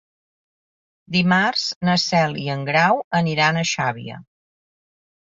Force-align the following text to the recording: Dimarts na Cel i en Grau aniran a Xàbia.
Dimarts 1.17 1.67
na 1.89 1.99
Cel 2.05 2.35
i 2.47 2.49
en 2.57 2.67
Grau 2.73 3.05
aniran 3.23 3.63
a 3.63 3.67
Xàbia. 3.77 4.23